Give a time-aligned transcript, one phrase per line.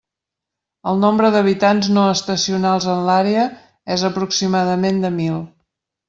[0.91, 3.43] El nombre d'habitants no estacionals en l'àrea
[3.97, 5.37] és aproximadament de mil.